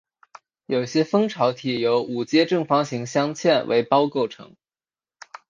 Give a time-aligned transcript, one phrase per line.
[0.65, 4.55] 有一些蜂巢体由五阶正方形镶嵌为胞构成